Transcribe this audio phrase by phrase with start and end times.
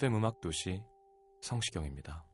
[0.00, 0.82] FM 음악 도시
[1.42, 2.24] 성시경입니다.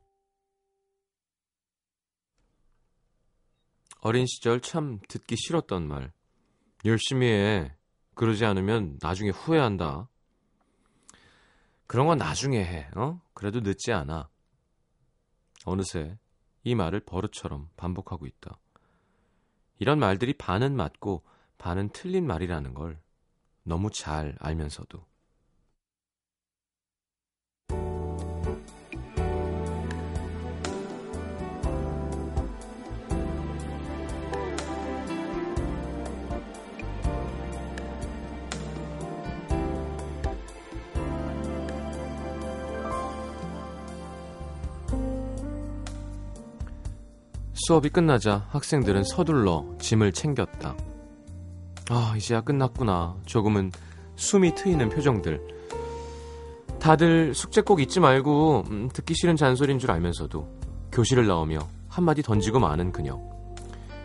[4.02, 6.12] 어린 시절 참 듣기 싫었던 말.
[6.84, 7.76] 열심히 해.
[8.14, 10.08] 그러지 않으면 나중에 후회한다.
[11.88, 12.88] 그런 건 나중에 해.
[12.94, 13.20] 어?
[13.34, 14.30] 그래도 늦지 않아.
[15.64, 16.16] 어느새
[16.62, 18.60] 이 말을 버릇처럼 반복하고 있다.
[19.80, 21.24] 이런 말들이 반은 맞고
[21.58, 23.02] 반은 틀린 말이라는 걸
[23.64, 25.15] 너무 잘 알면서도.
[47.66, 50.76] 수업이 끝나자 학생들은 서둘러 짐을 챙겼다.
[51.90, 53.16] 아, 이제야 끝났구나.
[53.26, 53.72] 조금은
[54.14, 55.40] 숨이 트이는 표정들.
[56.78, 60.46] 다들 숙제 꼭 잊지 말고 음, 듣기 싫은 잔소리인 줄 알면서도
[60.92, 63.18] 교실을 나오며 한마디 던지고 마는 그녀.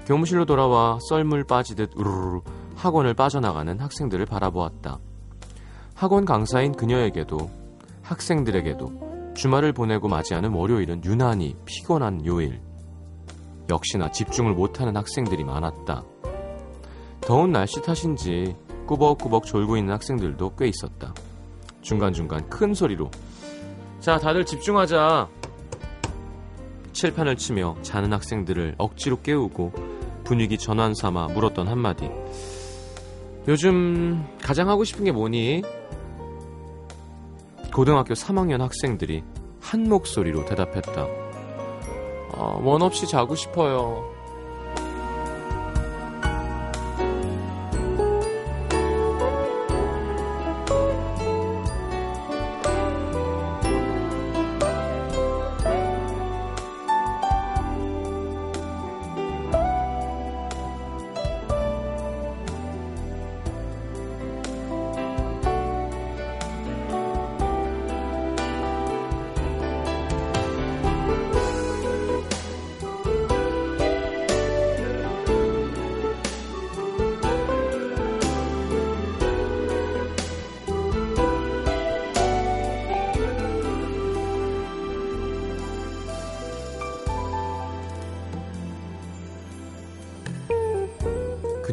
[0.08, 2.42] 교무실로 돌아와 썰물 빠지듯 우르르
[2.78, 4.98] 학원을 빠져나가는 학생들을 바라보았다.
[5.94, 7.38] 학원 강사인 그녀에게도
[8.02, 12.70] 학생들에게도 주말을 보내고 맞이하는 월요일은 유난히 피곤한 요일.
[13.70, 16.04] 역시나 집중을 못하는 학생들이 많았다.
[17.22, 18.55] 더운 날씨 탓인지
[18.88, 21.14] 꾸벅꾸벅 졸고 있는 학생들도 꽤 있었다.
[21.82, 23.10] 중간중간 큰 소리로
[24.00, 25.30] 자 다들 집중하자
[26.94, 29.71] 칠판을 치며 자는 학생들을 억지로 깨우고
[30.23, 32.10] 분위기 전환 삼아 물었던 한마디
[33.48, 35.64] 요즘 가장 하고 싶은 게 뭐니?
[37.73, 39.23] 고등학교 3학년 학생들이
[39.61, 41.20] 한 목소리로 대답했다.
[42.41, 44.11] 어, 원 없이 자고 싶어요.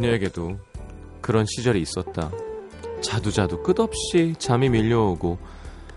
[0.08, 0.58] 그녀에게도
[1.20, 2.30] 그런 시절이 있었다.
[3.02, 5.38] 자두자두 끝없이 잠이 밀려오고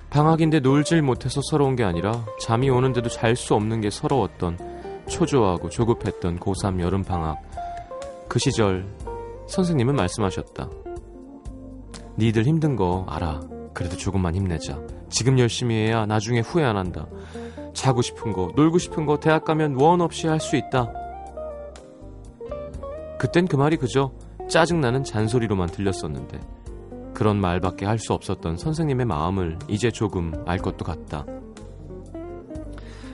[0.09, 4.57] 방학인데 놀질 못해서 서러운 게 아니라 잠이 오는데도 잘 수 없는 게 서러웠던
[5.07, 7.41] 초조하고 조급했던 고3 여름 방학.
[8.27, 8.85] 그 시절
[9.47, 10.69] 선생님은 말씀하셨다.
[12.17, 13.41] 니들 힘든 거 알아.
[13.73, 14.79] 그래도 조금만 힘내자.
[15.09, 17.07] 지금 열심히 해야 나중에 후회 안 한다.
[17.73, 20.91] 자고 싶은 거, 놀고 싶은 거 대학 가면 원 없이 할 수 있다.
[23.21, 24.11] 그땐 그 말이 그저
[24.49, 26.39] 짜증나는 잔소리로만 들렸었는데
[27.13, 31.23] 그런 말밖에 할 수 없었던 선생님의 마음을 이제 조금 알 것도 같다.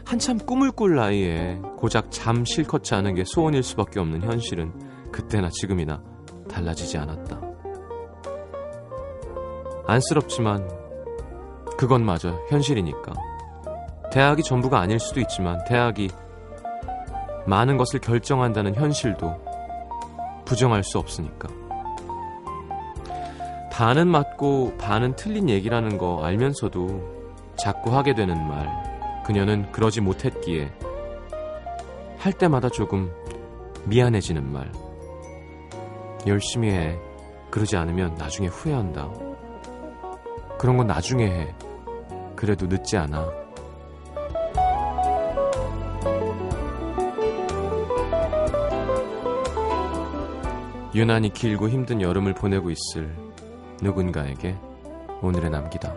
[0.05, 4.71] 한참 꿈을 꿀 나이에 고작 잠 실컷 자는 게 소원일 수밖에 없는 현실은
[5.11, 6.01] 그때나 지금이나
[6.49, 7.41] 달라지지 않았다.
[9.87, 10.71] 안쓰럽지만
[11.77, 13.11] 그것마저 현실이니까.
[14.13, 16.11] 대학이 전부가 아닐 수도 있지만 대학이
[17.45, 19.46] 많은 것을 결정한다는 현실도
[20.47, 21.49] 부정할 수 없으니까.
[23.69, 29.21] 반은 맞고 반은 틀린 얘기라는 거 알면서도 자꾸 하게 되는 말.
[29.25, 30.71] 그녀는 그러지 못했기에
[32.17, 33.11] 할 때마다 조금
[33.85, 34.71] 미안해지는 말.
[36.25, 36.97] 열심히 해.
[37.51, 39.09] 그러지 않으면 나중에 후회한다.
[40.57, 41.55] 그런 건 나중에 해.
[42.37, 43.46] 그래도 늦지 않아.
[50.95, 53.13] 유난히 길고 힘든 여름을 보내고 있을
[53.81, 54.55] 누군가에게
[55.21, 55.93] 오늘의 남기다.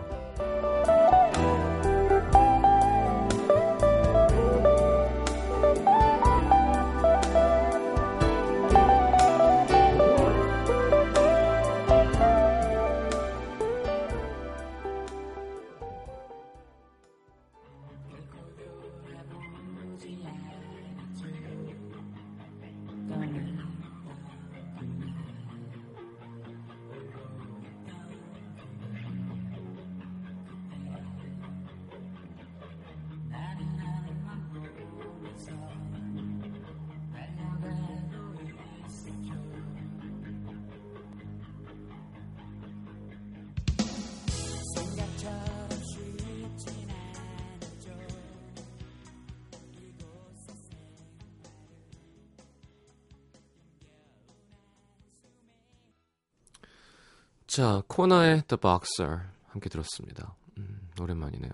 [57.51, 60.35] 자, 코나의 The Boxer 함께 들었습니다.
[60.57, 61.51] 음, 오랜만이네요.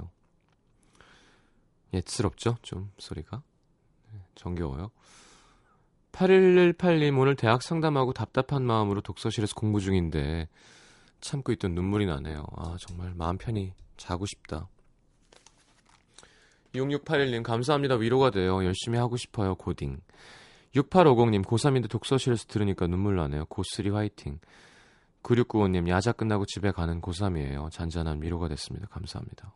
[1.92, 2.58] 옛스럽죠?
[2.62, 3.42] 좀 소리가.
[4.14, 4.92] 네, 정겨워요.
[6.12, 10.48] 8118님 오늘 대학 상담하고 답답한 마음으로 독서실에서 공부 중인데
[11.20, 12.46] 참고 있던 눈물이 나네요.
[12.56, 14.70] 아, 정말 마음 편히 자고 싶다.
[16.76, 17.96] 6681님 감사합니다.
[17.96, 18.64] 위로가 돼요.
[18.64, 19.56] 열심히 하고 싶어요.
[19.56, 20.00] 고딩.
[20.76, 23.46] 6850님 고3인데 독서실에서 들으니까 눈물 나네요.
[23.46, 24.40] 고3 화이팅.
[25.28, 27.70] 9695님 야자 끝나고 집에 가는 고3이에요.
[27.70, 28.88] 잔잔한 위로가 됐습니다.
[28.88, 29.54] 감사합니다.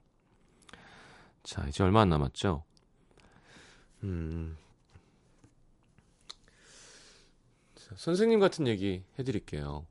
[1.43, 2.63] 자 이제 얼마 안 남았죠?
[4.03, 4.57] 음,
[7.75, 9.85] 자, 선생님 같은 얘기 해드릴게요.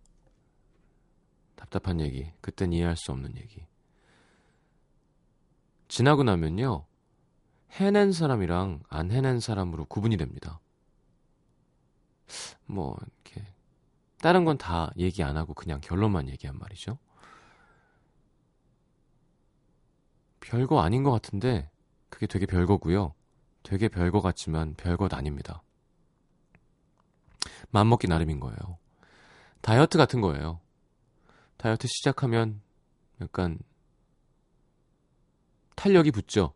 [1.57, 3.65] 답답한 얘기, 그땐 이해할 수 없는 얘기.
[5.89, 6.87] 지나고 나면요,
[7.73, 10.61] 해낸 사람이랑 안 해낸 사람으로 구분이 됩니다.
[12.67, 13.47] 뭐 이렇게
[14.21, 16.99] 다른 건 다 얘기 안 하고 그냥 결론만 얘기한 말이죠.
[20.41, 21.71] 별거 아닌 것 같은데
[22.09, 23.15] 그게 되게 별거고요.
[23.63, 25.63] 되게 별거 같지만 별것 아닙니다.
[27.71, 28.79] 맘먹기 나름인 거예요.
[29.61, 30.61] 다이어트 같은 거예요.
[31.57, 32.61] 다이어트 시작하면
[33.21, 33.59] 약간
[35.77, 36.53] 탄력이 붙죠.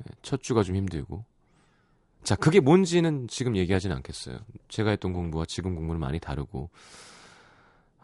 [0.00, 1.24] 예, 첫 주가 좀 힘들고.
[2.28, 4.36] 자, 그게 뭔지는 지금 얘기하진 않겠어요.
[4.68, 6.68] 제가 했던 공부와 지금 공부는 많이 다르고,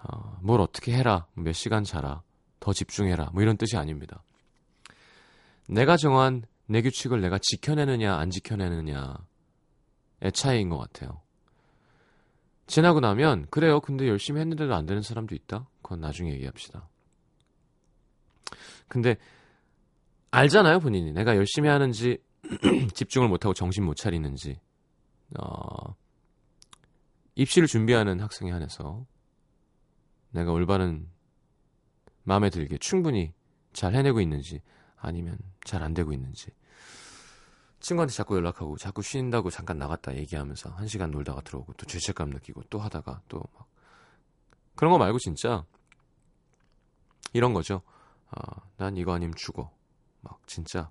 [0.02, 2.22] 어, 뭘 어떻게 해라, 몇 시간 자라,
[2.58, 4.22] 더 집중해라, 뭐 이런 뜻이 아닙니다.
[5.68, 9.12] 내가 정한 내 규칙을 내가 지켜내느냐, 안 지켜내느냐의
[10.32, 11.20] 차이인 것 같아요.
[12.66, 13.78] 지나고 나면, 그래요.
[13.80, 15.68] 근데 열심히 했는데도 안 되는 사람도 있다?
[15.82, 16.88] 그건 나중에 얘기합시다.
[18.88, 19.18] 근데,
[20.30, 21.12] 알잖아요, 본인이.
[21.12, 22.22] 내가 열심히 하는지,
[22.94, 24.60] 집중을 못하고 정신 못 차리는지
[25.38, 25.94] 어,
[27.34, 29.06] 입시를 준비하는 학생에 한해서
[30.30, 31.08] 내가 올바른
[32.22, 33.32] 마음에 들게 충분히
[33.72, 34.60] 잘 해내고 있는지
[34.96, 36.50] 아니면 잘 안 되고 있는지
[37.80, 42.62] 친구한테 자꾸 연락하고 자꾸 쉰다고 잠깐 나갔다 얘기하면서 한 시간 놀다가 들어오고 또 죄책감 느끼고
[42.70, 43.68] 또 하다가 또 막
[44.74, 45.64] 그런 거 말고 진짜
[47.32, 47.82] 이런 거죠.
[48.30, 49.70] 아, 난 이거 아니면 죽어.
[50.20, 50.90] 막 진짜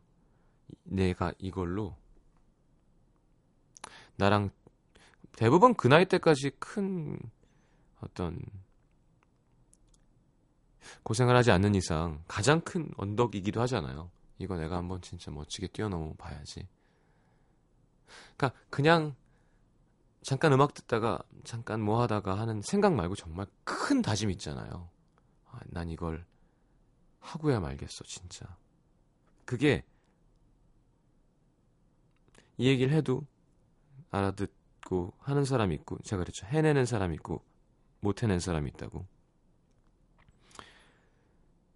[0.83, 1.95] 내가 이걸로
[4.15, 4.51] 나랑
[5.33, 7.19] 대부분 그 나이 때까지 큰
[8.01, 8.39] 어떤
[11.03, 14.11] 고생을 하지 않는 이상 가장 큰 언덕이기도 하잖아요.
[14.37, 16.67] 이거 내가 한번 진짜 멋지게 뛰어넘어 봐야지.
[18.35, 19.15] 그러니까 그냥
[20.21, 24.89] 잠깐 음악 듣다가 잠깐 뭐 하다가 하는 생각 말고 정말 큰 다짐 있잖아요.
[25.47, 26.25] 아, 난 이걸
[27.19, 28.57] 하고야 말겠어, 진짜.
[29.45, 29.83] 그게
[32.57, 33.25] 이 얘기를 해도
[34.11, 36.45] 알아듣고 하는 사람이 있고 제가 그랬죠.
[36.45, 37.43] 해내는 사람이 있고
[37.99, 39.05] 못 해낸 사람이 있다고.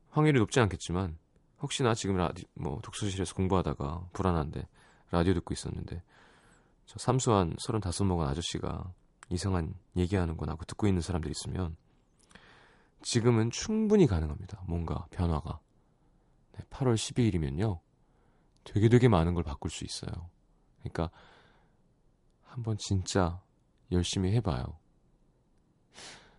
[0.09, 1.17] 확률이 높지 않겠지만
[1.61, 4.67] 혹시나 지금 라디 뭐 독서실에서 공부하다가 불안한데
[5.11, 6.03] 라디오 듣고 있었는데
[6.85, 8.93] 저 삼수한 35 먹은 아저씨가
[9.29, 11.75] 이상한 얘기하는 거나 고 듣고 있는 사람들 있으면
[13.01, 14.63] 지금은 충분히 가능합니다.
[14.67, 15.59] 뭔가 변화가.
[16.53, 17.79] 네, 8월 12일이면요.
[18.63, 20.29] 되게 되게 많은 걸 바꿀 수 있어요.
[20.79, 21.09] 그러니까
[22.43, 23.41] 한번 진짜
[23.91, 24.77] 열심히 해봐요.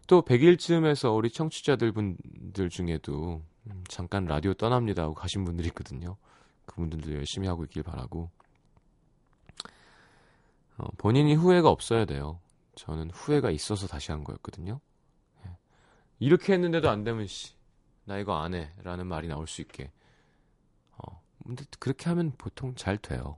[0.06, 6.16] 또 100일쯤에서 우리 청취자들 분들 중에도 음, 잠깐 라디오 떠납니다 하고 가신 분들이 있거든요.
[6.64, 8.30] 그분들도 열심히 하고 있길 바라고.
[10.78, 12.40] 어, 본인이 후회가 없어야 돼요.
[12.76, 14.80] 저는 후회가 있어서 다시 한 거였거든요.
[15.44, 15.56] 예.
[16.20, 17.54] 이렇게 했는데도 안 되면 씨,
[18.04, 18.72] 나 이거 안 해.
[18.82, 19.90] 라는 말이 나올 수 있게.
[20.96, 23.36] 어, 근데 그렇게 하면 보통 잘 돼요.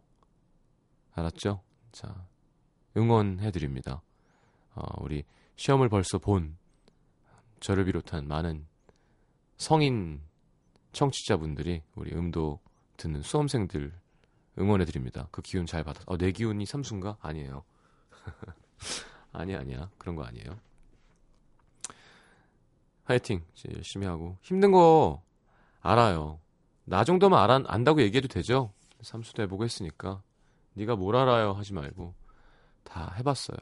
[1.21, 1.63] 알았죠?
[1.93, 2.27] 자,
[2.97, 4.03] 응원해드립니다.
[4.75, 5.25] 어, 우리
[5.57, 6.57] 시험을 벌써 본
[7.61, 8.67] 저를 비롯한 많은
[9.57, 10.23] 성인
[10.93, 12.61] 청취자분들이 우리 음도
[12.97, 13.93] 듣는 수험생들
[14.59, 15.29] 응원해 드립니다.
[15.31, 16.05] 그 기운 잘 받아서.
[16.07, 17.19] 어, 내 기운이 삼순가?
[17.21, 17.63] 아니에요.
[19.33, 19.91] 아니 아니야.
[19.99, 20.59] 그런 거 아니에요.
[23.05, 23.45] 화이팅.
[23.75, 25.23] 열심히 하고 힘든 거
[25.81, 26.41] 알아요.
[26.85, 28.73] 나 정도만 알아, 안다고 얘기해도 되죠?
[29.01, 30.23] 삼수도 해보고 했으니까
[30.81, 32.15] 네가 뭘 알아요 하지 말고
[32.85, 33.59] 다 해봤어요.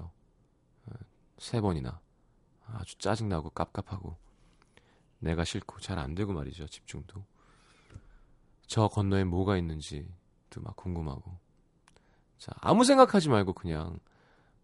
[1.39, 2.01] 세 번이나.
[2.67, 4.17] 아주 짜증나고 깝깝하고.
[5.19, 7.25] 내가 싫고 잘 안 되고 말이죠 집중도.
[8.67, 11.39] 저 건너에 뭐가 있는지도 막 궁금하고.
[12.39, 13.99] 자 아무 생각하지 말고 그냥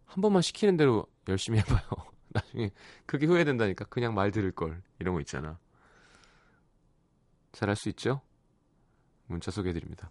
[0.05, 1.81] 한 번만 시키는 대로 열심히 해봐요.
[2.29, 2.71] 나중에
[3.05, 4.81] 그게 후회된다니까 그냥 말 들을 걸.
[5.01, 5.59] 이런 거 있잖아.
[7.51, 8.21] 잘할 수 있죠?
[9.27, 10.11] 문자 소개해드립니다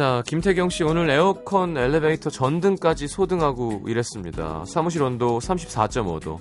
[0.00, 4.64] 자, 김태경 씨 오늘 에어컨 엘리베이터 전등까지 소등하고 이랬습니다.
[4.64, 6.38] 사무실 온도 34.5도.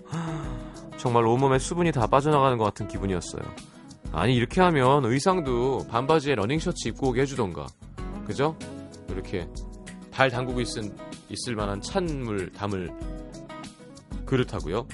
[0.96, 3.42] 정말 온몸에 수분이 다 빠져나가는 것 같은 기분이었어요.
[4.14, 7.68] 아니 이렇게 하면 의상도 반바지에 러닝셔츠 입고 오게 해주던가.
[8.26, 8.58] 그죠?
[9.10, 9.46] 이렇게
[10.10, 10.96] 발 담그고 있은,
[11.28, 12.90] 있을 만한 찬물 담을
[14.26, 14.88] 그렇다고요.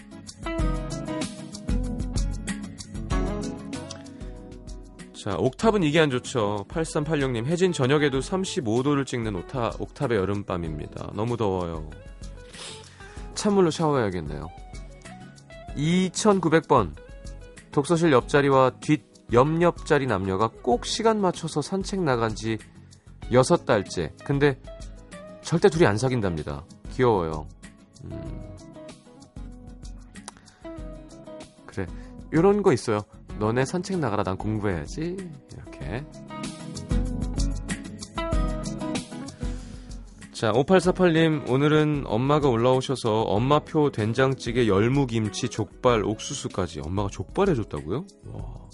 [5.25, 6.65] 자, 옥탑은 이게 안 좋죠.
[6.67, 11.13] 8386님, 혜진 저녁에도 35도를 찍는 옥타, 옥탑의 여름밤입니다.
[11.15, 11.89] 너무 더워요.
[13.33, 14.47] 찬물로 샤워해야겠네요.
[15.75, 16.93] 2900번.
[17.71, 19.03] 독서실 옆자리와 뒷
[19.33, 22.59] 옆옆자리 남녀가 꼭 시간 맞춰서 산책 나간 지
[23.31, 24.11] 6달째.
[24.23, 24.61] 근데
[25.41, 26.63] 절대 둘이 안 사귄답니다.
[26.91, 27.47] 귀여워요.
[28.03, 28.55] 음.
[31.65, 31.87] 그래.
[32.31, 33.01] 요런 거 있어요.
[33.39, 35.17] 너네 산책 나가라 난 공부해야지
[35.53, 36.05] 이렇게
[40.31, 48.05] 자 5848님 오늘은 엄마가 올라오셔서 엄마표 된장찌개 열무김치 족발 옥수수까지 엄마가 족발 해줬다고요?
[48.33, 48.65] 와.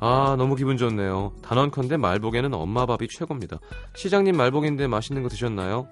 [0.00, 3.58] 아 너무 기분 좋네요 단언컨대 말복에는 엄마 밥이 최고입니다
[3.94, 5.88] 시장님 말복인데 맛있는 거 드셨나요?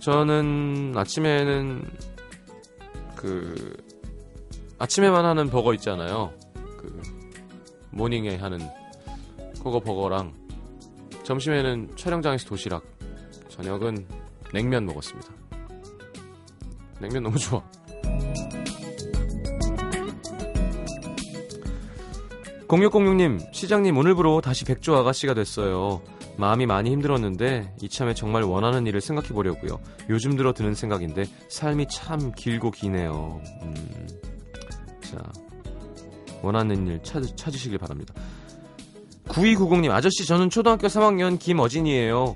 [0.00, 1.84] 저는 아침에는
[3.14, 3.76] 그
[4.82, 6.32] 아침에만 하는 버거 있잖아요.
[6.76, 7.00] 그
[7.90, 8.58] 모닝에 하는
[9.58, 10.34] 그거 버거랑
[11.22, 12.82] 점심에는 촬영장에서 도시락,
[13.48, 14.04] 저녁은
[14.52, 15.32] 냉면 먹었습니다.
[17.00, 17.62] 냉면 너무 좋아.
[22.66, 26.02] 0606님, 시장님 오늘부로 다시 백조 아가씨가 됐어요.
[26.36, 29.78] 마음이 많이 힘들었는데 이참에 정말 원하는 일을 생각해 보려고요.
[30.08, 33.40] 요즘 들어 드는 생각인데 삶이 참 길고 기네요.
[33.62, 34.31] 음.
[35.12, 35.22] 자,
[36.40, 38.14] 원하는 일 찾, 찾으시길 바랍니다.
[39.28, 42.34] 9290님, 아저씨, 저는 초등학교 3학년 김어진이에요.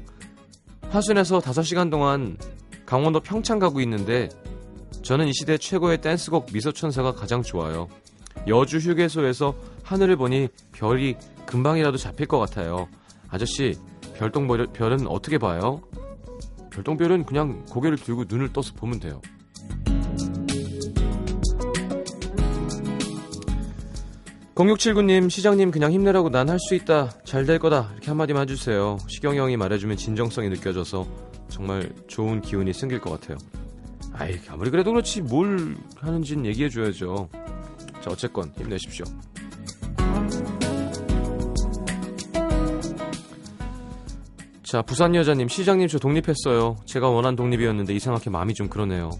[0.90, 2.36] 화순에서 5시간 동안
[2.84, 4.28] 강원도 평창 가고 있는데,
[5.02, 7.88] 저는 이 시대 최고의 댄스곡 미소천사가 가장 좋아요.
[8.46, 11.16] 여주 휴게소에서 하늘을 보니 별이
[11.46, 12.88] 금방이라도 잡힐 것 같아요.
[13.28, 13.74] 아저씨,
[14.18, 15.80] 별똥별은 어떻게 봐요?
[16.70, 19.20] 별똥별은 그냥 고개를 들고 눈을 떠서 보면 돼요.
[24.56, 27.10] 0679님, 시장님 그냥 힘내라고 난 할 수 있다.
[27.24, 27.90] 잘 될 거다.
[27.92, 28.96] 이렇게 한마디만 해주세요.
[29.06, 31.06] 시경이 형이 말해주면 진정성이 느껴져서
[31.48, 33.36] 정말 좋은 기운이 생길 것 같아요.
[34.14, 37.28] 아이, 아무리 그래도 그렇지 뭘 하는지는 얘기해줘야죠.
[38.00, 39.04] 자, 어쨌건 힘내십시오.
[44.62, 46.76] 자, 부산 여자님, 시장님 저 독립했어요.
[46.86, 49.10] 제가 원한 독립이었는데 이상하게 마음이 좀 그러네요.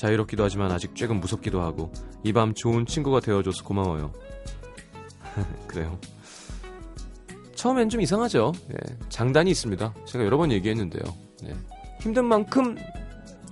[0.00, 1.92] 자유롭기도 하지만 아직 조금 무섭기도 하고
[2.24, 4.12] 이 밤 좋은 친구가 되어줘서 고마워요.
[5.66, 5.98] 그래요.
[7.54, 8.52] 처음엔 좀 이상하죠.
[8.68, 8.76] 네,
[9.08, 9.94] 장단이 있습니다.
[10.04, 11.02] 제가 여러 번 얘기했는데요.
[11.42, 11.54] 네,
[12.00, 12.76] 힘든 만큼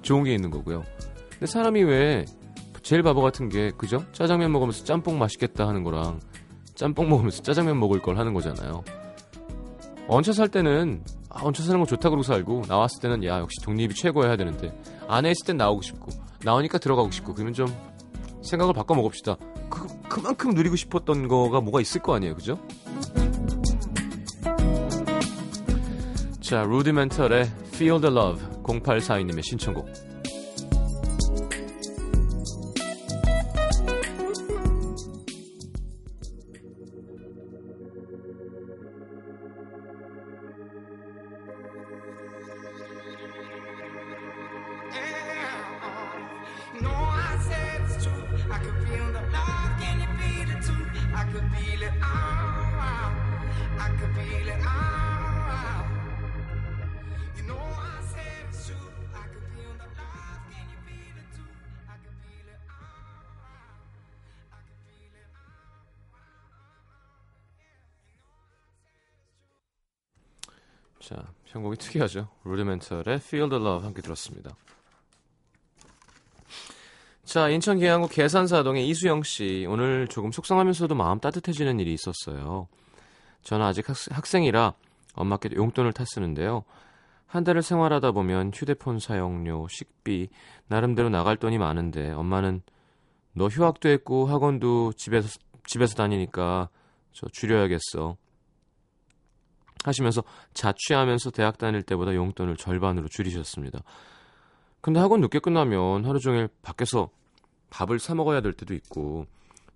[0.03, 0.85] 좋은 게 있는 거고요.
[1.31, 2.25] 근데 사람이 왜
[2.83, 4.05] 제일 바보 같은 게 그죠?
[4.13, 6.21] 짜장면 먹으면서 짬뽕 맛있겠다 하는 거랑
[6.77, 8.85] 짬뽕 먹으면서 짜장면 먹을 걸 하는 거잖아요.
[10.09, 13.95] 얹혀 살 때는 아, 얹혀 사는 거 좋다 그러고 살고 나왔을 때는 야 역시 독립이
[13.95, 14.73] 최고여야 되는데
[15.09, 16.13] 안에 있을 땐 나오고 싶고
[16.45, 17.67] 나오니까 들어가고 싶고 그러면 좀
[18.47, 19.37] 생각을 바꿔 먹읍시다.
[19.69, 22.59] 그, 그만큼 누리고 싶었던 거가 뭐가 있을 거 아니에요, 그죠?
[26.41, 30.06] 자, 루디멘털의 Feel the Love 0842님의 신청곡
[51.33, 51.39] too?
[51.39, 53.13] I can feel it all.
[53.79, 55.85] I can feel it all.
[57.37, 58.77] You know I said it's true.
[59.15, 61.49] I can feel the love, can you feel it too?
[61.89, 63.37] I can feel it all.
[64.53, 65.31] I can feel it
[71.01, 72.29] 자, 편곡이 특이하죠.
[72.45, 74.57] 루디멘털의 Feel the Love 함께 들었습니다.
[77.27, 79.67] 자, 인천 계양구 계산사동의 이수영 씨.
[79.69, 82.69] 오늘 조금 속상하면서도 마음 따뜻해지는 일이 있었어요.
[83.43, 84.75] 저는 아직 학, 생이라
[85.15, 86.63] 엄마께 용돈을 탔쓰는데요.
[87.27, 90.29] 한 달을 생활하다 보면 휴대폰 사용료, 식비,
[90.69, 92.63] 나름대로 나갈 돈이 많은데 엄마는
[93.33, 95.29] 너 휴학도 했고 학원도 집에서
[95.67, 96.69] 집에서 다니니까
[97.11, 98.17] 저 줄여야겠어.
[99.85, 100.23] 하시면서
[100.55, 103.81] 자취하면서 대학 다닐 때보다 용돈을 절반으로 줄이셨습니다.
[104.87, 107.11] 근데 학원 늦게 끝나면 하루 종일 밖에서
[107.71, 109.27] 밥을 사 먹어야 될 때도 있고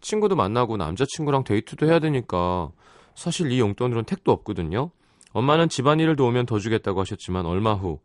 [0.01, 2.71] 친구도 만나고 남자친구랑 데이트도 해야 되니까
[3.17, 4.93] 사실 이 용돈으로는 택도 없거든요.
[5.33, 7.99] 엄마는 집안일을 도우면 더 주겠다고 하셨지만 얼마 후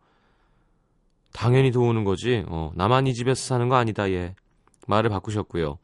[1.32, 2.44] 당연히 도우는 거지.
[2.48, 4.34] 어, 나만 이 집에서 사는 거 아니다 얘.
[4.88, 5.78] 말을 바꾸셨고요.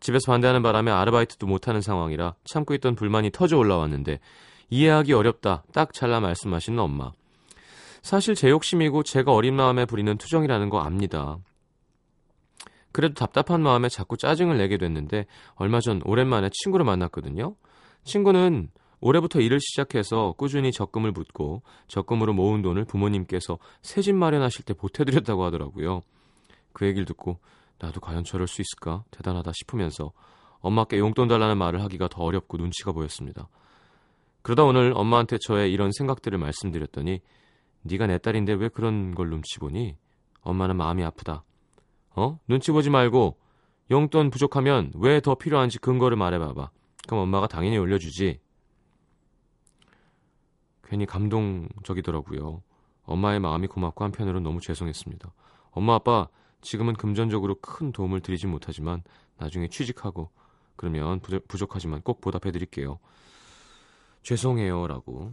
[0.00, 4.18] 집에서 반대하는 바람에 아르바이트도 못하는 상황이라 참고 있던 불만이 터져 올라왔는데
[4.70, 5.64] 이해하기 어렵다.
[5.74, 7.12] 딱 잘라 말씀하시는 엄마.
[8.02, 11.38] 사실 제 욕심이고 제가 어린 마음에 부리는 투정이라는 거 압니다.
[12.90, 17.54] 그래도 답답한 마음에 자꾸 짜증을 내게 됐는데 얼마 전 오랜만에 친구를 만났거든요.
[18.04, 18.68] 친구는
[19.00, 25.44] 올해부터 일을 시작해서 꾸준히 적금을 붓고 적금으로 모은 돈을 부모님께서 새 집 마련하실 때 보태드렸다고
[25.44, 26.02] 하더라고요.
[26.72, 27.38] 그 얘기를 듣고
[27.78, 30.12] 나도 과연 저럴 수 있을까 대단하다 싶으면서
[30.60, 33.48] 엄마께 용돈 달라는 말을 하기가 더 어렵고 눈치가 보였습니다.
[34.42, 37.20] 그러다 오늘 엄마한테 저의 이런 생각들을 말씀드렸더니
[37.82, 39.96] 네가 내 딸인데 왜 그런 걸 눈치 보니?
[40.42, 41.44] 엄마는 마음이 아프다.
[42.14, 42.38] 어?
[42.46, 43.38] 눈치 보지 말고
[43.90, 46.70] 용돈 부족하면 왜 더 필요한지 근거를 말해봐봐.
[47.06, 48.40] 그럼 엄마가 당연히 올려주지.
[50.84, 52.62] 괜히 감동적이더라고요.
[53.04, 55.32] 엄마의 마음이 고맙고 한편으로는 너무 죄송했습니다.
[55.70, 56.28] 엄마 아빠
[56.60, 59.02] 지금은 금전적으로 큰 도움을 드리진 못하지만
[59.38, 60.30] 나중에 취직하고
[60.76, 62.98] 그러면 부족하지만 꼭 보답해 드릴게요.
[64.22, 65.32] 죄송해요라고.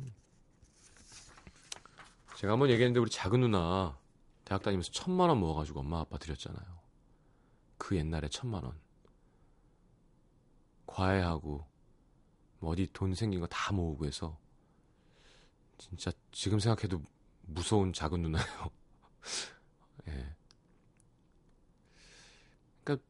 [2.39, 3.99] 제가 한번 얘기했는데 우리 작은 누나
[4.45, 6.79] 대학 다니면서 천만 원 모아가지고 엄마 아빠 드렸잖아요.
[7.77, 8.79] 그 옛날에 천만 원.
[10.87, 11.67] 과외하고
[12.59, 14.39] 뭐 어디 돈 생긴 거 다 모으고 해서
[15.77, 17.03] 진짜 지금 생각해도
[17.41, 18.71] 무서운 작은 누나예요.
[20.07, 20.33] 예.
[22.85, 23.05] 그러니까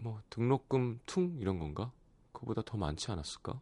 [0.00, 1.92] 뭐 등록금 퉁 이런 건가?
[2.32, 3.60] 그보다 더 많지 않았을까?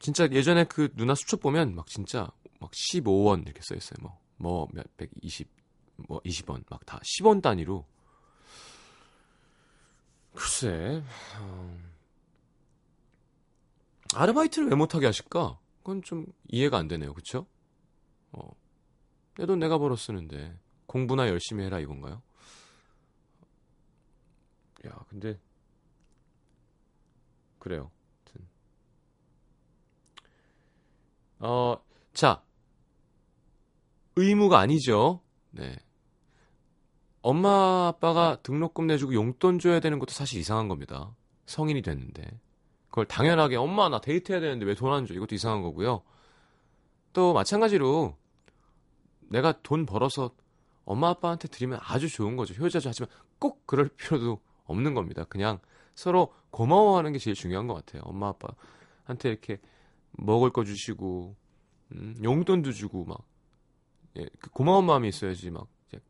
[0.00, 3.98] 진짜 예전에 그 누나 수첩 보면 막 진짜 막 15원 이렇게 써 있어요.
[4.02, 5.48] 뭐, 뭐, 몇, 120,
[6.08, 7.86] 뭐, 20원, 막 다 10원 단위로.
[10.34, 11.02] 글쎄,
[11.40, 11.78] 어...
[14.14, 15.58] 아르바이트를 왜 못하게 하실까?
[15.78, 17.14] 그건 좀 이해가 안 되네요.
[17.14, 17.46] 그쵸?
[18.32, 18.50] 어,
[19.36, 22.22] 내 돈 내가 벌어 쓰는데, 공부나 열심히 해라 이건가요?
[24.86, 25.38] 야, 근데,
[27.58, 27.90] 그래요.
[31.40, 31.76] 어,
[32.12, 32.42] 자,
[34.16, 35.20] 의무가 아니죠.
[35.50, 35.76] 네.
[37.22, 41.14] 엄마 아빠가 등록금 내주고 용돈 줘야 되는 것도 사실 이상한 겁니다.
[41.46, 42.40] 성인이 됐는데.
[42.88, 45.14] 그걸 당연하게 엄마 나 데이트해야 되는데 왜 돈 안 줘?
[45.14, 46.02] 이것도 이상한 거고요.
[47.12, 48.16] 또 마찬가지로
[49.28, 50.30] 내가 돈 벌어서
[50.84, 52.54] 엄마 아빠한테 드리면 아주 좋은 거죠.
[52.54, 52.88] 효자죠.
[52.88, 55.24] 하지만 꼭 그럴 필요도 없는 겁니다.
[55.24, 55.58] 그냥
[55.94, 58.02] 서로 고마워하는 게 제일 중요한 것 같아요.
[58.04, 59.58] 엄마 아빠한테 이렇게
[60.12, 61.34] 먹을 거 주시고
[61.92, 63.18] 음, 용돈도 주고 막
[64.18, 65.66] 예, 그 고마운 마음이 있어야지 막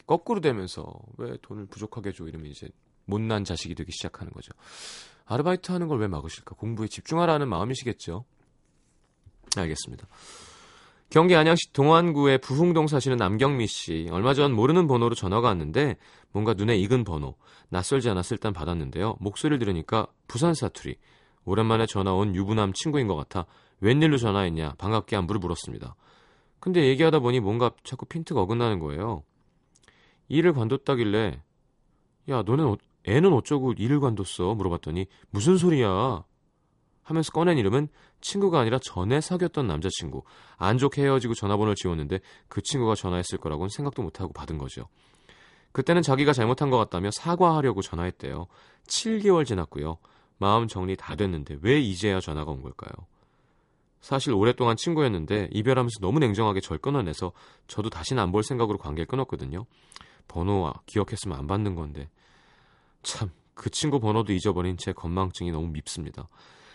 [0.06, 0.86] 거꾸로 되면서
[1.16, 2.68] 왜 돈을 부족하게 줘 이러면 이제
[3.06, 4.52] 못난 자식이 되기 시작하는 거죠.
[5.24, 6.54] 아르바이트 하는 걸 왜 막으실까?
[6.56, 8.24] 공부에 집중하라는 마음이시겠죠.
[9.56, 10.06] 알겠습니다.
[11.08, 14.06] 경기 안양시 동안구의 부흥동 사시는 남경미 씨.
[14.12, 15.96] 얼마 전 모르는 번호로 전화가 왔는데
[16.30, 17.34] 뭔가 눈에 익은 번호.
[17.70, 19.16] 낯설지 않았을 땐 받았는데요.
[19.18, 20.96] 목소리를 들으니까 부산 사투리.
[21.44, 23.46] 오랜만에 전화 온 유부남 친구인 것 같아
[23.80, 25.94] 웬일로 전화했냐 반갑게 안부를 물었습니다.
[26.58, 29.22] 근데 얘기하다 보니 뭔가 자꾸 핀트가 어긋나는 거예요.
[30.28, 31.42] 일을 관뒀다길래
[32.28, 36.24] 야 너는 어, 애는 어쩌고 일을 관뒀어 물어봤더니 무슨 소리야
[37.02, 37.88] 하면서 꺼낸 이름은
[38.20, 40.22] 친구가 아니라 전에 사귀었던 남자친구
[40.56, 44.86] 안 좋게 헤어지고 전화번호를 지웠는데 그 친구가 전화했을 거라고는 생각도 못하고 받은 거죠.
[45.72, 48.46] 그때는 자기가 잘못한 것 같다며 사과하려고 전화했대요.
[48.86, 49.98] 7개월 지났고요.
[50.38, 52.90] 마음 정리 다 됐는데 왜 이제야 전화가 온 걸까요?
[54.00, 57.32] 사실 오랫동안 친구였는데 이별하면서 너무 냉정하게 절 끊어내서
[57.68, 59.66] 저도 다시는 안 볼 생각으로 관계를 끊었거든요.
[60.28, 62.08] 번호 아, 기억했으면 안 받는 건데
[63.02, 66.30] 참 그 친구 번호도 잊어버린 제 건망증이 너무 밉습니다.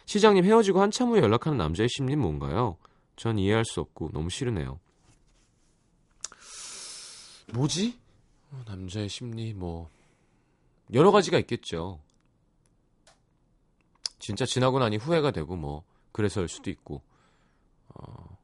[0.05, 2.77] 시장님 헤어지고 한참 후에 연락하는 남자의 심리는 뭔가요?
[3.15, 4.79] 전 이해할 수 없고 너무 싫으네요.
[7.53, 7.97] 뭐지?
[8.51, 9.89] 어, 남자의 심리 뭐
[10.93, 11.99] 여러 가지가 있겠죠.
[14.19, 17.01] 진짜 지나고 나니 후회가 되고 뭐 그래서일 수도 있고.
[17.95, 18.37] 어.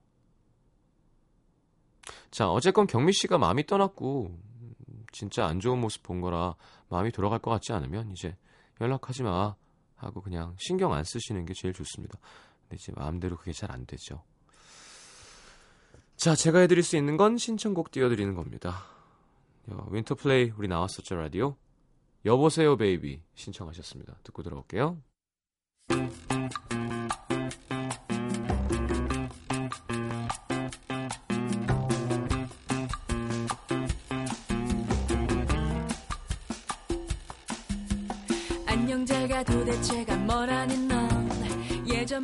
[2.32, 6.56] 자 어쨌건 경미 씨가 마음이 떠났고 음, 진짜 안 좋은 모습 본 거라
[6.90, 8.36] 마음이 돌아갈 것 같지 않으면 이제
[8.80, 9.56] 연락하지 마
[9.96, 12.18] 하고 그냥 신경 안 쓰시는 게 제일 좋습니다.
[12.64, 14.24] 근데 이제 마음대로 그게 잘 안 되죠.
[16.16, 18.84] 자, 제가 해드릴 수 있는 건 신청곡 띄워드리는 겁니다.
[19.68, 21.56] 어, 윈터플레이 우리 나왔었죠 라디오.
[22.26, 24.18] 여보세요 Baby 신청하셨습니다.
[24.24, 25.02] 듣고 들어올게요.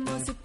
[0.06, 0.37] 예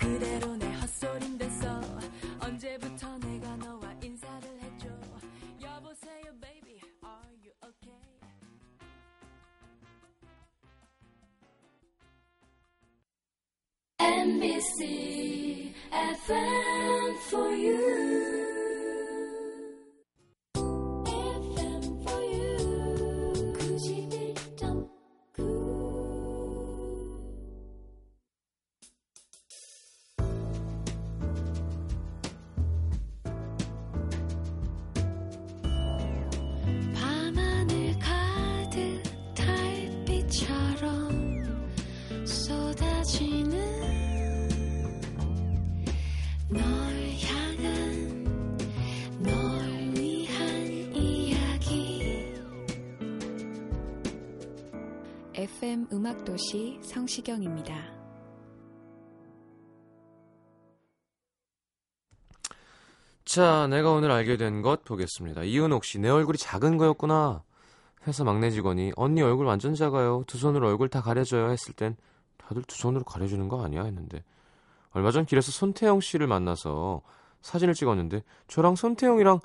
[55.64, 57.74] FM 음악도시 성시경입니다
[63.24, 65.44] 자, 내가 오늘 알게 된 것 보겠습니다.
[65.44, 67.44] 이은옥 씨, 내 얼굴이 작은 거였구나.
[68.06, 70.26] 회사 막내 직원이 언니 얼굴 완전 작아요.
[70.28, 71.96] 두 손으로 얼굴 다 가려줘요 했을 땐
[72.36, 74.22] 다들 두 손으로 가려주는 거 아니야 했는데
[74.92, 77.04] 얼마 전 길에서 손태영 씨를 만나서
[77.42, 79.40] 사진을 찍었는데 저랑 손태영이랑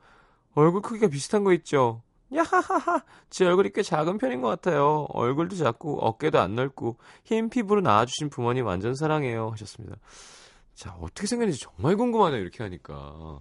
[0.56, 2.02] 얼굴 크기가 비슷한 거 있죠.
[2.34, 5.06] 야하하하 제 얼굴이 꽤 작은 편인 것 같아요.
[5.10, 9.96] 얼굴도 작고 어깨도 안 넓고 흰 피부로 낳아주신 부모님 완전 사랑해요 하셨습니다.
[10.74, 13.40] 자 어떻게 생겼는지 정말 궁금하네요 이렇게 하니까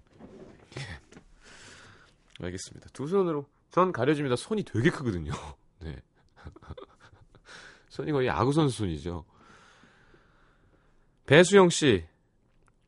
[0.77, 2.45] 예.
[2.45, 2.89] 알겠습니다.
[2.93, 4.35] 두 손으로 전 가려집니다.
[4.35, 5.31] 손이 되게 크거든요.
[5.79, 5.95] 네.
[7.89, 9.25] 손이 거의 야구 선수 손이죠.
[11.25, 12.05] 배수영 씨,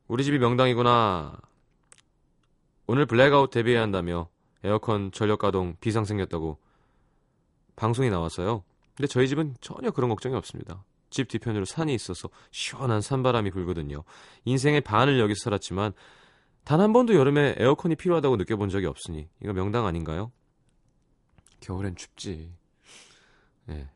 [0.08, 1.40] 우리 집이 명당이구나.
[2.88, 4.30] 오늘 블랙아웃 데뷔해야 한다며
[4.64, 6.58] 에어컨 전력 가동 비상 생겼다고
[7.76, 8.64] 방송이 나왔어요.
[8.96, 10.84] 근데 저희 집은 전혀 그런 걱정이 없습니다.
[11.10, 14.04] 집 뒤편으로 산이 있어서 시원한 산바람이 불거든요.
[14.46, 15.94] 인생의 반을 여기서 살았지만
[16.66, 20.32] 단 한 번도 여름에 에어컨이 필요하다고 느껴본 적이 없으니 이거 명당 아닌가요?
[21.62, 22.54] 겨울엔 춥지.
[23.70, 23.90] 예.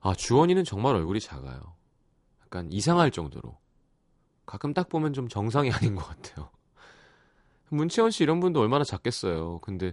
[0.00, 1.76] 아, 주원이는 정말 얼굴이 작아요.
[2.42, 3.58] 약간 이상할 정도로.
[4.46, 6.50] 가끔 딱 보면 좀 정상이 아닌 것 같아요.
[7.74, 9.58] 문채원 씨 이런 분도 얼마나 작겠어요.
[9.60, 9.92] 근데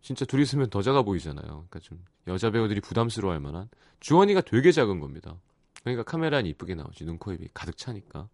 [0.00, 1.44] 진짜 둘이 있으면 더 작아 보이잖아요.
[1.44, 3.68] 그러니까 좀 여자 배우들이 부담스러워할 만한.
[4.00, 5.36] 주원이가 되게 작은 겁니다.
[5.82, 7.04] 그러니까 카메라는 이쁘게 나오지.
[7.04, 8.28] 눈, 코, 입이 가득 차니까.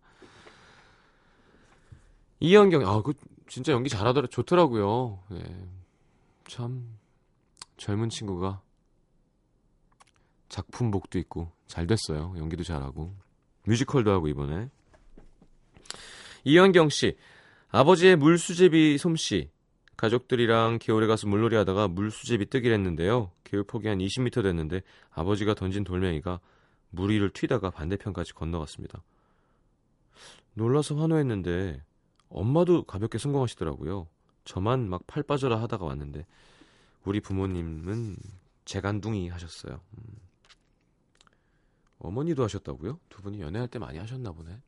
[2.40, 3.14] 이현경, 아, 그
[3.48, 5.20] 진짜 연기 잘하더라, 좋더라고요.
[5.30, 5.68] 네.
[6.46, 6.86] 참
[7.76, 8.60] 젊은 친구가
[10.48, 12.34] 작품복도 있고 잘 됐어요.
[12.36, 13.14] 연기도 잘하고
[13.64, 14.68] 뮤지컬도 하고 이번에
[16.44, 17.16] 이현경 씨
[17.74, 19.50] 아버지의 물수제비 솜씨
[19.96, 23.32] 가족들이랑 겨울에 가서 물놀이 하다가 물수제비 뜨기를 했는데요.
[23.42, 26.38] 겨울폭이 한 20m 됐는데 아버지가 던진 돌멩이가
[26.90, 29.02] 물 위를 튀다가 반대편까지 건너갔습니다.
[30.52, 31.82] 놀라서 환호했는데
[32.28, 34.06] 엄마도 가볍게 성공하시더라고요.
[34.44, 36.26] 저만 막 팔 빠져라 하다가 왔는데
[37.04, 38.14] 우리 부모님은
[38.66, 39.80] 재간둥이 하셨어요.
[39.98, 40.04] 음.
[41.98, 43.00] 어머니도 하셨다고요?
[43.08, 44.60] 두 분이 연애할 때 많이 하셨나 보네.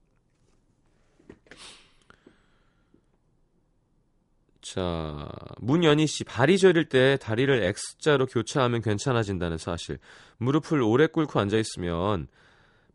[4.72, 10.00] 자, 문연희 씨, 발이 저릴 때 다리를 X자로 교차하면 괜찮아진다는 사실.
[10.38, 12.26] 무릎을 오래 꿇고 앉아 있으면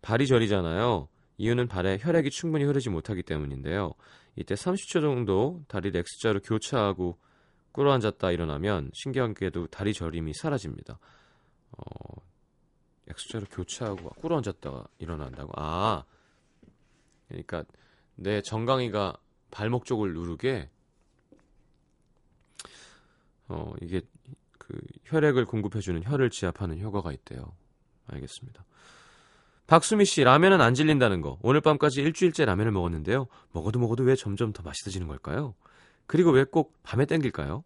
[0.02, 1.08] 발이 저리잖아요.
[1.38, 3.94] 이유는 발에 혈액이 충분히 흐르지 못하기 때문인데요.
[4.36, 7.18] 이때 30초 정도 다리를 X자로 교차하고
[7.72, 11.00] 꿇어 앉았다 일어나면 신기하게도 다리 저림이 사라집니다.
[11.72, 12.22] 어,
[13.08, 15.54] X자로 교차하고 꿇어 앉았다가 일어난다고.
[15.56, 16.04] 아,
[17.30, 17.64] 그러니까
[18.16, 19.16] 내 정강이가
[19.52, 20.70] 발목 쪽을 누르게
[23.52, 24.02] 어 이게
[24.58, 27.54] 그그 혈액을 공급해주는 혈을 지압하는 효과가 있대요.
[28.08, 28.66] 알겠습니다.
[29.68, 31.38] 박수미 씨, 라면은 안 질린다는 거.
[31.42, 33.28] 오늘 밤까지 일주일째 라면을 먹었는데요.
[33.54, 35.54] 먹어도 먹어도 왜 점점 더 맛있어지는 걸까요?
[36.08, 37.64] 그리고 왜 꼭 밤에 땡길까요?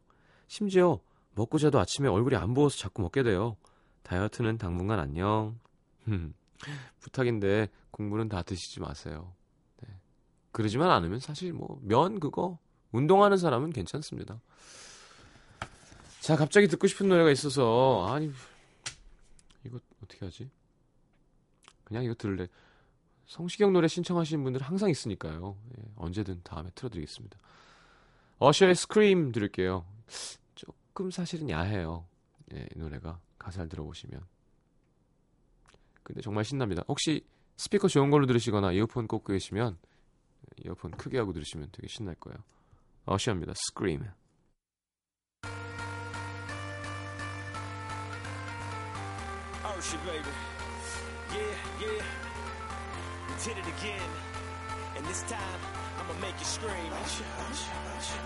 [0.47, 0.99] 심지어
[1.33, 3.57] 먹고 자도 아침에 얼굴이 안 부어서 자꾸 먹게 돼요.
[4.03, 5.59] 다이어트는 당분간 안녕.
[6.99, 9.33] 부탁인데 공부는 다 드시지 마세요.
[9.81, 9.93] 네.
[10.51, 12.59] 그러지만 않으면 사실 뭐 면 그거
[12.91, 14.39] 운동하는 사람은 괜찮습니다.
[16.25, 18.31] 자, 갑자기 듣고 싶은 노래가 있어서 아니
[19.63, 20.49] 이거 어떻게 하지?
[21.83, 22.47] 그냥 이거 들을래.
[23.27, 25.55] 성시경 노래 신청하시는 분들 항상 있으니까요.
[25.77, 27.38] 예, 언제든 다음에 틀어드리겠습니다.
[28.39, 29.85] 어셔의 Scream 들을게요.
[30.55, 32.07] 조금 사실은 야해요.
[32.55, 34.19] 예, 이 노래가 가사를 들어보시면.
[36.01, 36.81] 근데 정말 신납니다.
[36.88, 37.23] 혹시
[37.57, 39.77] 스피커 좋은 걸로 들으시거나 이어폰 꽂고 계시면
[40.65, 42.39] 이어폰 크게 하고 들으시면 되게 신날 거예요.
[43.05, 43.53] 어셔입니다.
[43.67, 44.03] Scream.
[49.74, 50.32] Ursha, baby.
[51.32, 52.02] Yeah, yeah.
[53.28, 54.10] We did it again.
[54.96, 55.60] And this time,
[55.98, 56.90] I'ma make you scream.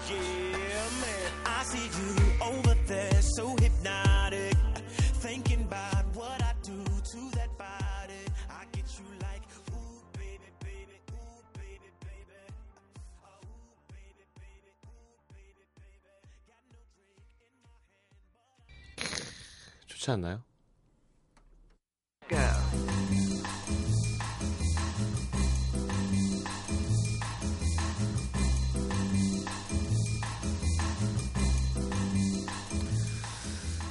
[0.09, 1.31] Yeah, man.
[1.45, 2.11] I see you
[2.41, 4.57] over there, so hypnotic.
[5.25, 6.83] Thinking about what I do
[7.13, 8.25] to that body.
[8.51, 12.41] I get you like, ooh, baby, baby, ooh, baby, baby.
[13.25, 16.13] Oh, ooh, baby, baby, ooh, baby, baby.
[16.49, 20.43] Got no drink in my hand, but 좋지 않나요?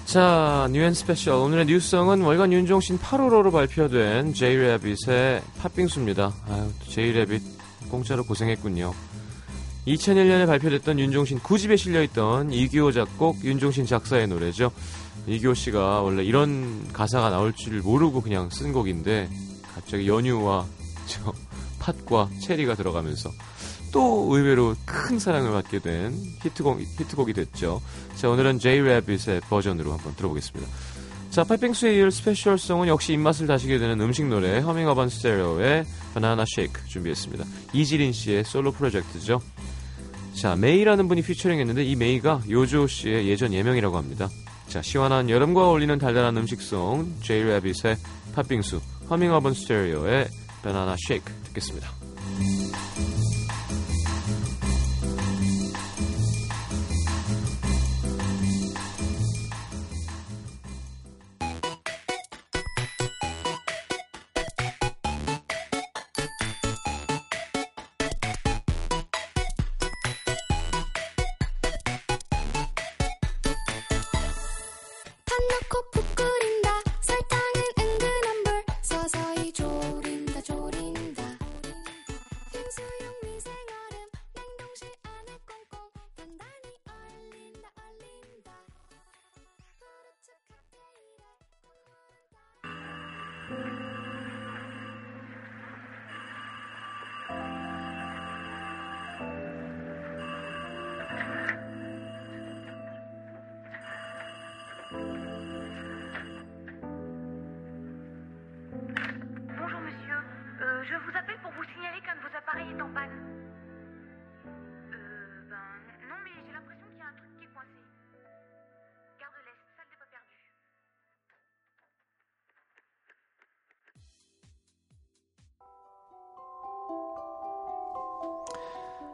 [0.09, 1.35] 자, New and Special.
[1.35, 6.33] 오늘의 new song은 월간 윤종신 8월호로 발표된 제이래빗의 팥빙수입니다.
[6.49, 7.43] 아유, 제이래빗
[7.91, 8.95] 공짜로 고생했군요.
[9.87, 14.71] 2001년에 발표됐던 윤종신 9집에 실려있던 이기호 작곡, 윤종신 작사의 노래죠.
[15.27, 19.29] 이기호 씨가 원래 이런 가사가 나올 줄 모르고 그냥 쓴 곡인데
[19.75, 20.65] 갑자기 연유와
[21.05, 21.35] 저
[21.81, 23.31] 팥과 체리가 들어가면서
[23.93, 27.81] 또 의외로 큰 사랑을 받게 된 히트곡, 히트곡이 됐죠.
[28.17, 30.71] 자, 오늘은 제이 래빗의 버전으로 한번 들어보겠습니다.
[31.31, 36.87] 자, 팥빙수에 이을 스페셜송은 역시 입맛을 다시게 되는 음식 노래 허밍 어반 스테레오의 바나나 Shake
[36.87, 37.45] 준비했습니다.
[37.75, 39.41] 이지린 씨의 솔로 프로젝트죠.
[40.35, 44.29] 자, 메이라는 분이 피처링 했는데 이 메이가 요조 씨의 예전 예명이라고 합니다.
[44.69, 47.97] 자, 시원한 여름과 어울리는 달달한 음식 song 제이 래빗의
[48.35, 50.29] 팥빙수 허밍 어반 스테레오의
[50.63, 51.98] 바나나 Shake 듣겠습니다.
[75.69, 75.98] 판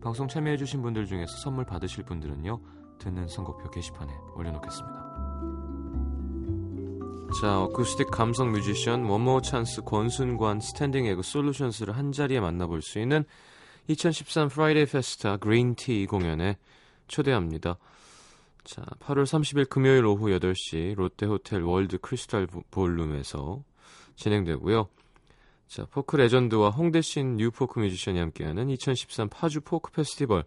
[0.00, 2.60] 방송 참여해주신 분들 중에서 선물 받으실 분들은요
[2.98, 5.10] 듣는 선곡표 게시판에 올려놓겠습니다.
[7.40, 13.24] 자, 어쿠스틱 감성 뮤지션 원모어찬스 권순관 스탠딩 에그 솔루션스를 한 자리에 만나볼 수 있는
[13.86, 16.56] 2013 Friday Festa Green Tea 공연에
[17.06, 17.78] 초대합니다.
[18.64, 23.62] 자, 8월 30일 금요일 오후 8시 롯데호텔 월드 크리스탈 볼룸에서
[24.16, 24.88] 진행되고요.
[25.70, 30.42] 자, folk legend와 홍대 scene new folk musician이 함께하는 2013 파주 folk 페스티벌.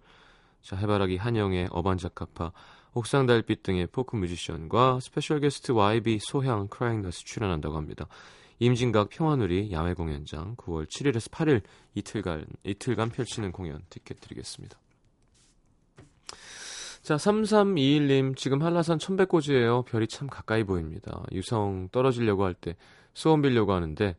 [0.61, 2.51] 자, 해바라기 한영애 어반자카파
[2.93, 8.07] 옥상 달빛 등의 folk musician과 special 게스트 YB 소향 크라잉넛 출연한다고 합니다.
[8.59, 11.61] 임진각 평화누리 야외 공연장 9월 7일에서 8일
[11.95, 14.77] 이틀간 이틀간 펼치는 공연 티켓 드리겠습니다.
[17.01, 19.83] 자, 3321님, 지금 한라산 천백고지예요.
[19.83, 21.23] 별이 참 가까이 보입니다.
[21.31, 22.75] 유성 떨어지려고 할 때
[23.13, 24.17] 소원 빌려고 하는데,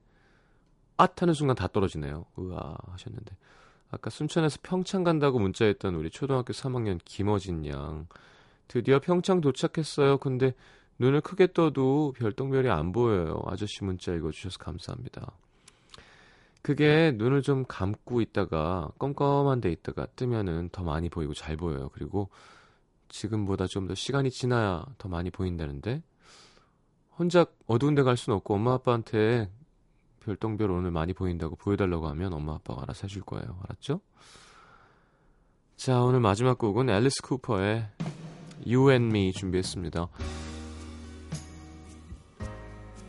[0.96, 2.26] 앗 하는 순간 다 떨어지네요.
[2.37, 3.37] 우와, 하셨는데.
[3.90, 8.07] 아까 순천에서 평창 간다고 문자했던 우리 초등학교 3학년 김어진 양.
[8.68, 10.18] 드디어 평창 도착했어요.
[10.18, 10.54] 근데
[10.98, 13.42] 눈을 크게 떠도 별똥별이 안 보여요.
[13.46, 15.33] 아저씨 문자 읽어주셔서 감사합니다.
[16.62, 21.90] 그게 눈을 좀 감고 있다가 껌껌한 데 있다가 뜨면은 더 많이 보이고 잘 보여요.
[21.92, 22.30] 그리고
[23.09, 26.02] 지금보다 좀 더 시간이 지나야 더 많이 보인다는데
[27.18, 29.50] 혼자 어두운 데 갈 수는 없고 엄마 아빠한테
[30.25, 33.59] 별똥별 오늘 많이 보인다고 보여달라고 하면 엄마 아빠가 알아서 해줄 거예요.
[33.65, 34.01] 알았죠?
[35.77, 37.89] 자 오늘 마지막 곡은 앨리스 쿠퍼의
[38.67, 40.09] You and Me 준비했습니다.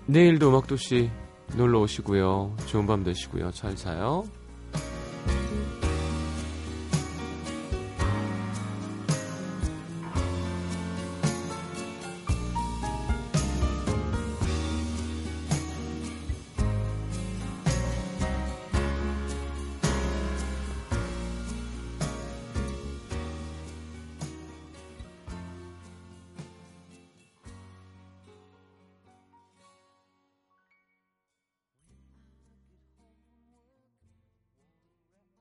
[0.08, 1.10] 내일도 음악도시
[1.56, 2.58] 놀러 오시고요.
[2.68, 3.52] 좋은 밤 되시고요.
[3.52, 4.24] 잘 자요.